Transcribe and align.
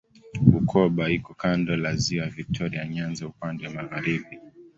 Bukoba 0.51 1.03
iko 1.17 1.31
kando 1.41 1.71
la 1.83 1.91
Ziwa 2.01 2.27
Viktoria 2.37 2.83
Nyanza 2.93 3.27
upande 3.31 3.61
wa 3.67 3.73
magharibi. 3.77 4.35